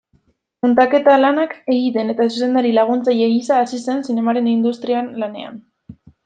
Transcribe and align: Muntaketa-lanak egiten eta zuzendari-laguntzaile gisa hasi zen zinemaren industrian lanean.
Muntaketa-lanak 0.65 1.51
egiten 1.75 2.09
eta 2.13 2.27
zuzendari-laguntzaile 2.31 3.29
gisa 3.35 3.59
hasi 3.65 3.81
zen 3.85 4.03
zinemaren 4.09 4.49
industrian 4.55 5.13
lanean. 5.25 5.63